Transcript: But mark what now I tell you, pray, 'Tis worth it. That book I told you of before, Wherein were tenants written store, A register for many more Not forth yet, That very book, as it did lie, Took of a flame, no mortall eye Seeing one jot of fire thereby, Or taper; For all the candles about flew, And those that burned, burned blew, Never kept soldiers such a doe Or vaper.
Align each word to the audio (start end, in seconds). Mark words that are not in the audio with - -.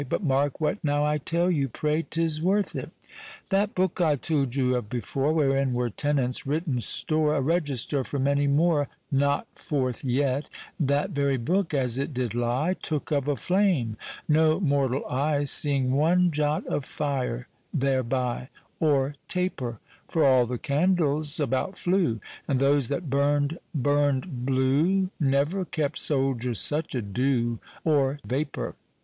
But 0.09 0.23
mark 0.23 0.59
what 0.59 0.83
now 0.83 1.05
I 1.05 1.19
tell 1.19 1.51
you, 1.51 1.69
pray, 1.69 2.01
'Tis 2.09 2.41
worth 2.41 2.75
it. 2.75 2.89
That 3.49 3.75
book 3.75 4.01
I 4.01 4.15
told 4.15 4.55
you 4.55 4.75
of 4.75 4.89
before, 4.89 5.31
Wherein 5.31 5.73
were 5.73 5.91
tenants 5.91 6.47
written 6.47 6.79
store, 6.79 7.35
A 7.35 7.41
register 7.41 8.03
for 8.03 8.17
many 8.17 8.47
more 8.47 8.87
Not 9.11 9.45
forth 9.53 10.03
yet, 10.03 10.49
That 10.79 11.11
very 11.11 11.37
book, 11.37 11.75
as 11.75 11.99
it 11.99 12.15
did 12.15 12.33
lie, 12.33 12.73
Took 12.81 13.11
of 13.11 13.27
a 13.27 13.35
flame, 13.35 13.95
no 14.27 14.59
mortall 14.59 15.03
eye 15.07 15.43
Seeing 15.43 15.91
one 15.91 16.31
jot 16.31 16.65
of 16.65 16.83
fire 16.83 17.47
thereby, 17.71 18.49
Or 18.79 19.13
taper; 19.27 19.79
For 20.07 20.25
all 20.25 20.47
the 20.47 20.57
candles 20.57 21.39
about 21.39 21.77
flew, 21.77 22.19
And 22.47 22.59
those 22.59 22.87
that 22.87 23.11
burned, 23.11 23.59
burned 23.75 24.47
blew, 24.47 25.11
Never 25.19 25.63
kept 25.63 25.99
soldiers 25.99 26.59
such 26.59 26.95
a 26.95 27.03
doe 27.03 27.59
Or 27.83 28.19
vaper. 28.25 28.73